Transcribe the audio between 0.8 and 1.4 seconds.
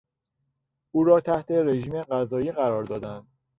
او را